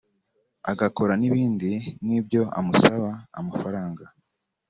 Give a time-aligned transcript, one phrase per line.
[0.71, 1.71] agakora n’ibindi
[2.03, 3.09] nk’ibyo amusaba
[3.39, 4.03] amafaranga